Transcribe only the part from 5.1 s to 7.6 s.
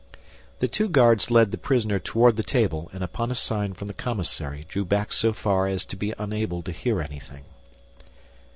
so far as to be unable to hear anything.